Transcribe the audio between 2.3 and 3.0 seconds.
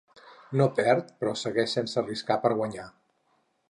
per guanyar.